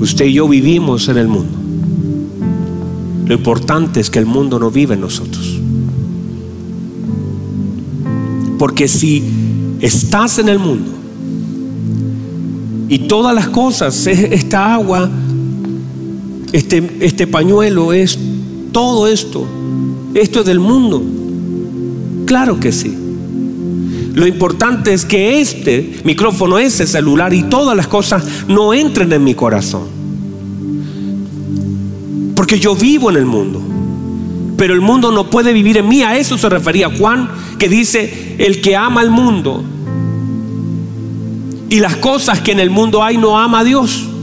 [0.00, 1.56] Usted y yo vivimos en el mundo.
[3.24, 5.58] Lo importante es que el mundo no vive en nosotros.
[8.58, 9.24] Porque si
[9.80, 10.90] estás en el mundo
[12.90, 15.10] y todas las cosas, esta agua,
[16.54, 18.16] este, este pañuelo, es
[18.70, 19.44] todo esto,
[20.14, 21.02] esto es del mundo.
[22.26, 22.96] Claro que sí.
[24.14, 29.24] Lo importante es que este micrófono, ese celular y todas las cosas no entren en
[29.24, 29.82] mi corazón.
[32.36, 33.60] Porque yo vivo en el mundo.
[34.56, 36.02] Pero el mundo no puede vivir en mí.
[36.04, 37.28] A eso se refería Juan,
[37.58, 39.64] que dice, el que ama al mundo
[41.68, 44.13] y las cosas que en el mundo hay no ama a Dios.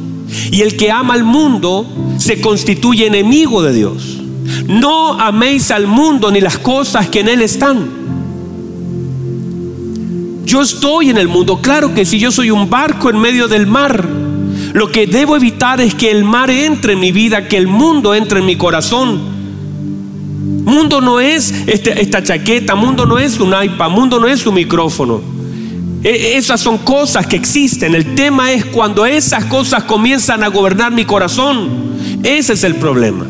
[0.52, 1.86] Y el que ama al mundo
[2.18, 4.18] se constituye enemigo de Dios.
[4.68, 8.02] No améis al mundo ni las cosas que en él están.
[10.46, 13.68] Yo estoy en el mundo, claro que si yo soy un barco en medio del
[13.68, 14.08] mar,
[14.74, 18.14] lo que debo evitar es que el mar entre en mi vida, que el mundo
[18.14, 19.20] entre en mi corazón.
[20.66, 24.56] Mundo no es este, esta chaqueta, mundo no es un iPad, mundo no es un
[24.56, 25.22] micrófono.
[26.04, 27.96] E, esas son cosas que existen.
[27.96, 31.70] El tema es cuando esas cosas comienzan a gobernar mi corazón.
[32.24, 33.26] Ese es el problema.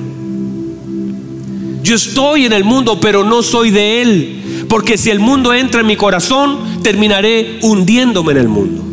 [1.84, 4.66] Yo estoy en el mundo, pero no soy de él.
[4.70, 8.84] Porque si el mundo entra en mi corazón, terminaré hundiéndome en el mundo.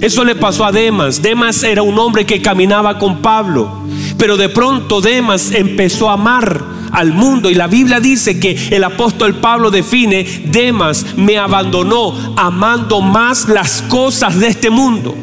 [0.00, 1.20] Eso le pasó a Demas.
[1.20, 3.70] Demas era un hombre que caminaba con Pablo.
[4.16, 7.50] Pero de pronto Demas empezó a amar al mundo.
[7.50, 13.82] Y la Biblia dice que el apóstol Pablo define, Demas me abandonó amando más las
[13.82, 15.16] cosas de este mundo.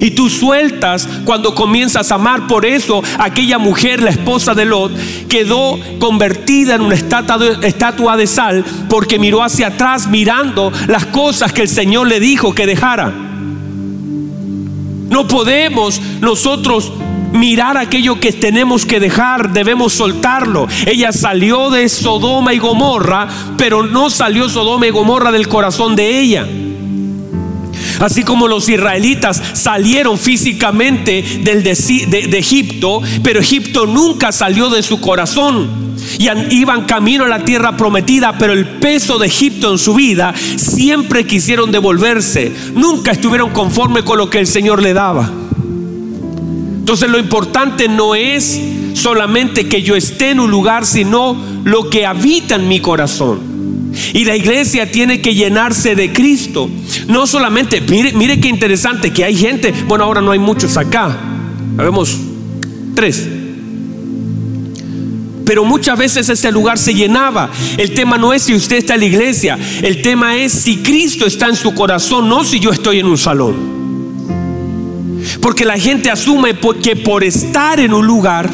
[0.00, 2.46] Y tú sueltas cuando comienzas a amar.
[2.46, 4.92] Por eso aquella mujer, la esposa de Lot,
[5.28, 11.62] quedó convertida en una estatua de sal porque miró hacia atrás mirando las cosas que
[11.62, 13.12] el Señor le dijo que dejara.
[15.10, 16.92] No podemos nosotros
[17.32, 20.66] mirar aquello que tenemos que dejar, debemos soltarlo.
[20.86, 26.20] Ella salió de Sodoma y Gomorra, pero no salió Sodoma y Gomorra del corazón de
[26.20, 26.46] ella.
[28.00, 34.82] Así como los israelitas salieron físicamente del de, de, Egipto, pero Egipto nunca salió de
[34.82, 35.90] su corazón.
[36.18, 40.34] Y iban camino a la tierra prometida, pero el peso de Egipto en su vida
[40.56, 42.52] siempre quisieron devolverse.
[42.74, 45.30] Nunca estuvieron conformes con lo que el Señor le daba.
[46.90, 48.60] Entonces lo importante no es
[48.94, 53.92] solamente que yo esté en un lugar, sino lo que habita en mi corazón.
[54.12, 56.68] Y la iglesia tiene que llenarse de Cristo.
[57.06, 61.16] No solamente, mire, mire qué interesante que hay gente, bueno, ahora no hay muchos acá,
[61.76, 62.18] vemos
[62.96, 63.24] tres.
[65.46, 67.52] Pero muchas veces ese lugar se llenaba.
[67.78, 71.24] El tema no es si usted está en la iglesia, el tema es si Cristo
[71.24, 73.79] está en su corazón, no si yo estoy en un salón.
[75.40, 78.50] Porque la gente asume que por estar en un lugar,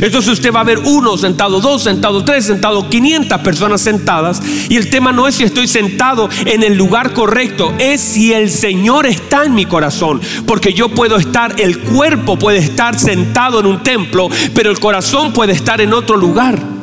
[0.00, 4.40] entonces usted va a ver uno sentado, dos sentados, tres sentados, 500 personas sentadas.
[4.68, 8.50] Y el tema no es si estoy sentado en el lugar correcto, es si el
[8.50, 10.20] Señor está en mi corazón.
[10.46, 15.32] Porque yo puedo estar, el cuerpo puede estar sentado en un templo, pero el corazón
[15.32, 16.77] puede estar en otro lugar.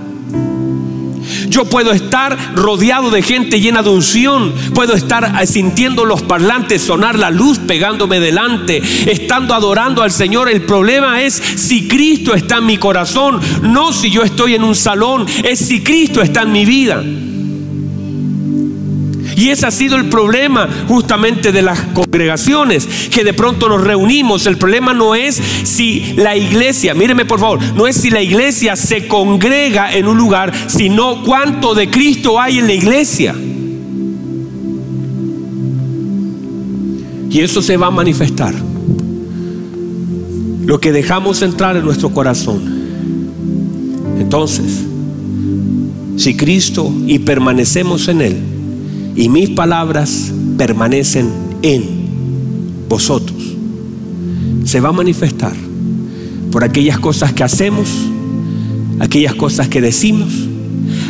[1.55, 4.53] Yo puedo estar rodeado de gente llena de unción.
[4.73, 10.49] Puedo estar sintiendo los parlantes sonar la luz pegándome delante, estando adorando al Señor.
[10.49, 14.75] El problema es si Cristo está en mi corazón, no si yo estoy en un
[14.75, 17.01] salón, es si Cristo está en mi vida.
[19.35, 24.45] Y ese ha sido el problema justamente de las congregaciones, que de pronto nos reunimos.
[24.45, 28.75] El problema no es si la iglesia, míreme por favor, no es si la iglesia
[28.75, 33.35] se congrega en un lugar, sino cuánto de Cristo hay en la iglesia.
[37.29, 38.55] Y eso se va a manifestar.
[40.65, 42.73] Lo que dejamos entrar en nuestro corazón.
[44.17, 44.85] Entonces,
[46.15, 48.54] si Cristo y permanecemos en Él,
[49.15, 51.29] y mis palabras permanecen
[51.61, 51.83] en
[52.89, 53.37] vosotros.
[54.65, 55.53] Se va a manifestar
[56.51, 57.89] por aquellas cosas que hacemos,
[58.99, 60.33] aquellas cosas que decimos,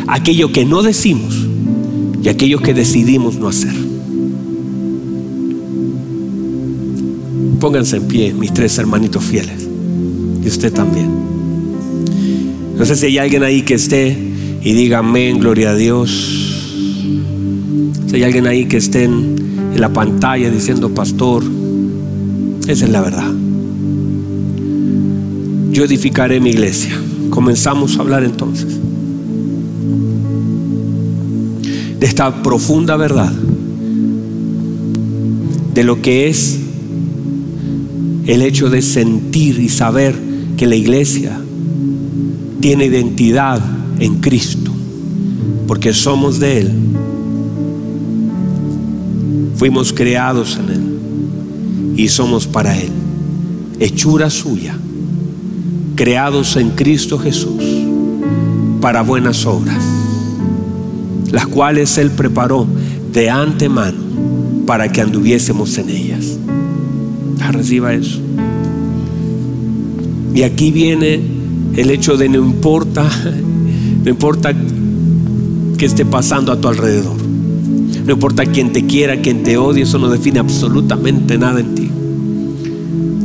[0.06, 1.34] aquello que no decimos
[2.22, 3.74] y aquello que decidimos no hacer.
[7.60, 9.66] Pónganse en pie, mis tres hermanitos fieles,
[10.44, 11.10] y usted también.
[12.76, 14.16] No sé si hay alguien ahí que esté
[14.62, 16.45] y diga amén, gloria a Dios.
[18.06, 19.36] Si hay alguien ahí que esté en,
[19.76, 21.44] la pantalla diciendo, pastor,
[22.66, 23.30] esa es la verdad.
[25.70, 26.98] Yo edificaré mi iglesia.
[27.28, 28.78] Comenzamos a hablar entonces
[32.00, 33.32] de esta profunda verdad
[35.74, 36.58] de lo que es
[38.26, 40.14] el hecho de sentir y saber
[40.56, 41.38] que la iglesia
[42.60, 43.60] tiene identidad
[43.98, 44.72] en Cristo,
[45.66, 46.70] porque somos de Él.
[49.56, 52.90] Fuimos creados en Él y somos para Él,
[53.80, 54.76] hechura suya,
[55.94, 57.62] creados en Cristo Jesús
[58.80, 59.82] para buenas obras,
[61.32, 62.66] las cuales Él preparó
[63.12, 63.98] de antemano
[64.66, 66.38] para que anduviésemos en ellas.
[67.40, 68.20] Ah, reciba eso.
[70.34, 71.20] Y aquí viene
[71.76, 73.08] el hecho de no importa,
[74.04, 74.52] no importa
[75.78, 77.25] que esté pasando a tu alrededor.
[78.06, 81.90] No importa quién te quiera, quién te odie, eso no define absolutamente nada en ti.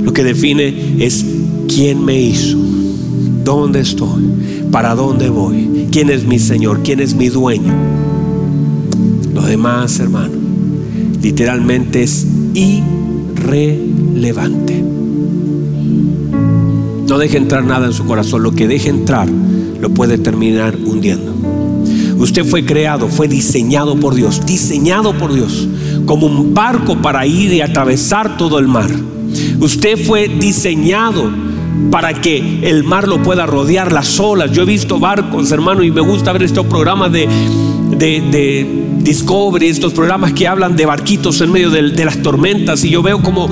[0.01, 1.23] Lo que define es
[1.67, 2.57] quién me hizo,
[3.43, 4.23] dónde estoy,
[4.71, 7.75] para dónde voy, quién es mi Señor, quién es mi dueño.
[9.35, 10.33] Lo demás, hermano,
[11.21, 12.25] literalmente es
[12.55, 14.83] irrelevante.
[17.07, 18.41] No deje entrar nada en su corazón.
[18.41, 21.30] Lo que deje entrar lo puede terminar hundiendo.
[22.21, 25.67] Usted fue creado, fue diseñado por Dios, diseñado por Dios,
[26.05, 28.91] como un barco para ir y atravesar todo el mar.
[29.59, 31.31] Usted fue diseñado
[31.89, 34.51] para que el mar lo pueda rodear las olas.
[34.51, 37.27] Yo he visto barcos, hermano, y me gusta ver estos programas de,
[37.97, 42.83] de, Discovery, estos programas que hablan de barquitos en medio de, las tormentas.
[42.83, 43.49] Y yo veo como,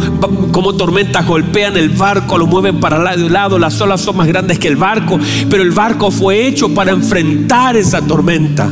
[0.51, 3.57] como, tormentas golpean el barco, lo mueven para lado y lado.
[3.57, 7.75] Las olas son más grandes que el barco, pero el barco fue hecho para enfrentar
[7.77, 8.71] esa tormenta.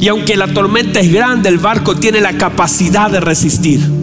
[0.00, 4.01] Y aunque la tormenta es grande, el barco tiene la capacidad de resistir.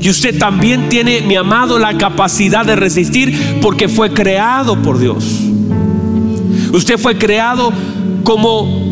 [0.00, 5.40] Y usted también tiene, mi amado, la capacidad de resistir porque fue creado por Dios.
[6.72, 7.72] Usted fue creado
[8.24, 8.90] como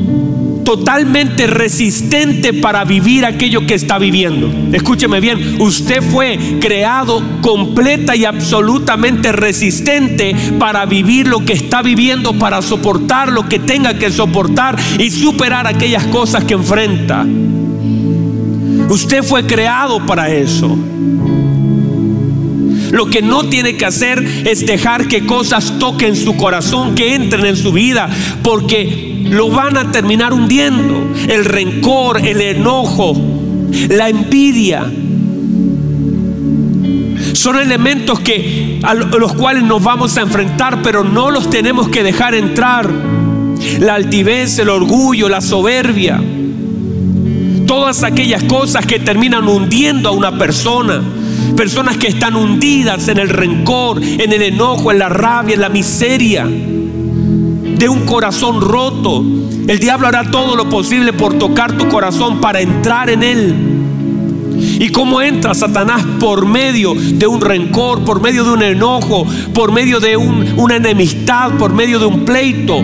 [0.69, 4.51] totalmente resistente para vivir aquello que está viviendo.
[4.71, 12.35] Escúcheme bien, usted fue creado completa y absolutamente resistente para vivir lo que está viviendo,
[12.35, 17.25] para soportar lo que tenga que soportar y superar aquellas cosas que enfrenta.
[18.91, 20.77] Usted fue creado para eso.
[22.91, 27.45] Lo que no tiene que hacer es dejar que cosas toquen su corazón, que entren
[27.47, 28.09] en su vida,
[28.43, 31.13] porque lo van a terminar hundiendo.
[31.29, 33.17] El rencor, el enojo,
[33.89, 34.91] la envidia.
[37.33, 42.03] Son elementos que a los cuales nos vamos a enfrentar, pero no los tenemos que
[42.03, 42.89] dejar entrar.
[43.81, 46.21] La altivez, el orgullo, la soberbia
[47.69, 51.03] todas aquellas cosas que terminan hundiendo a una persona.
[51.59, 55.69] Personas que están hundidas en el rencor, en el enojo, en la rabia, en la
[55.69, 59.25] miseria de un corazón roto.
[59.67, 63.55] El diablo hará todo lo posible por tocar tu corazón para entrar en él.
[64.79, 66.07] ¿Y cómo entra Satanás?
[66.21, 71.51] Por medio de un rencor, por medio de un enojo, por medio de una enemistad,
[71.59, 72.81] por medio de un pleito.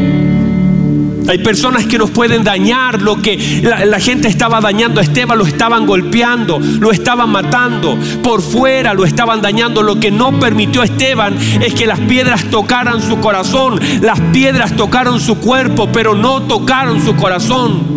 [1.27, 5.47] Hay personas que nos pueden dañar lo que la, gente estaba dañando a Esteban, lo
[5.47, 9.83] estaban golpeando, lo estaban matando, por fuera lo estaban dañando.
[9.83, 14.77] Lo que no permitió a Esteban es que las piedras tocaran su corazón, las piedras
[14.77, 17.95] tocaron su cuerpo, pero no tocaron su corazón.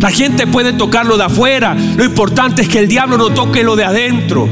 [0.00, 3.76] La gente puede tocarlo de afuera, lo importante es que el diablo no toque lo
[3.76, 4.48] de adentro.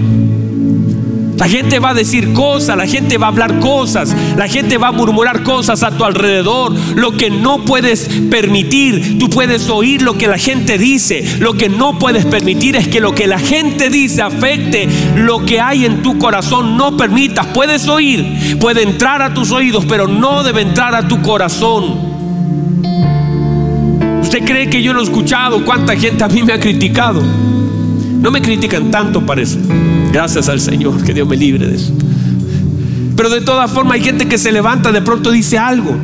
[1.36, 4.88] La gente va a decir cosas, la gente va a hablar cosas, la gente va
[4.88, 6.74] a murmurar cosas a tu alrededor.
[6.94, 11.36] Lo que no puedes permitir, tú puedes oír lo que la gente dice.
[11.38, 15.60] Lo que no puedes permitir es que lo que la gente dice afecte lo que
[15.60, 16.76] hay en tu corazón.
[16.78, 21.20] No permitas, puedes oír, puede entrar a tus oídos, pero no debe entrar a tu
[21.20, 22.16] corazón.
[24.22, 25.64] ¿Usted cree que yo lo he escuchado?
[25.64, 27.22] ¿Cuánta gente a mí me ha criticado?
[27.22, 29.58] No me critican tanto, parece.
[30.12, 31.92] Gracias al Señor, que Dios me libre de eso.
[33.16, 35.96] Pero de todas formas hay gente que se levanta, de pronto dice algo.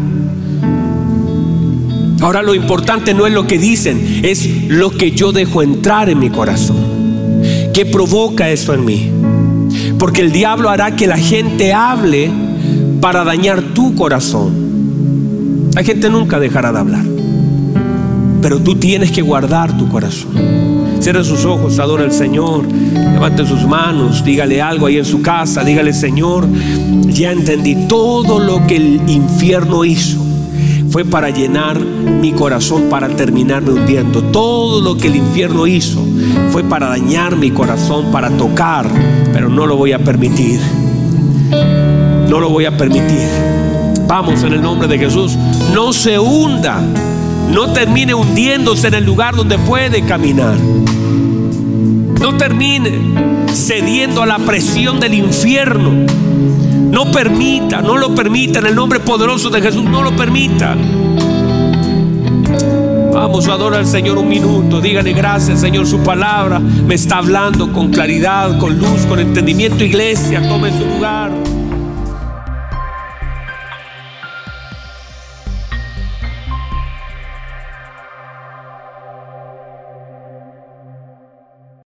[2.21, 6.19] Ahora lo importante no es lo que dicen, es lo que yo dejo entrar en
[6.21, 6.77] mi corazón.
[7.75, 9.11] ¿Qué provoca eso en mí?
[9.99, 12.31] Porque el diablo hará que la gente hable
[13.01, 15.71] para dañar tu corazón.
[15.75, 17.05] La gente nunca dejará de hablar.
[18.41, 20.62] Pero tú tienes que guardar tu corazón.
[21.03, 25.65] Cierre sus ojos, adora al Señor, levante sus manos, dígale algo ahí en su casa,
[25.65, 26.47] dígale Señor,
[27.09, 30.25] ya entendí todo lo que el infierno hizo.
[30.91, 34.23] Fue para llenar mi corazón, para terminarme hundiendo.
[34.23, 36.07] Todo lo que el infierno hizo
[36.53, 38.87] fue para dañar mi corazón, para tocar,
[39.33, 40.61] pero no lo voy a permitir.
[42.29, 43.27] No lo voy a permitir.
[44.07, 45.37] Vamos en el nombre de Jesús.
[45.75, 46.81] No se hunda
[47.53, 50.57] no termine hundiéndose en el lugar donde puede caminar.
[52.23, 52.93] No termine
[53.53, 55.91] cediendo a la presión del infierno.
[56.91, 60.77] No permita, no lo permita, en el nombre poderoso de Jesús, no lo permita.
[63.13, 64.81] Vamos a adorar al Señor un minuto.
[64.81, 65.87] Dígale gracias, Señor.
[65.87, 69.85] Su palabra me está hablando con claridad, con luz, con entendimiento.
[69.85, 71.52] Iglesia, tome su lugar.